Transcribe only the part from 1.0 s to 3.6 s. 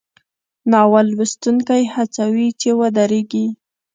لوستونکی هڅوي چې ودریږي.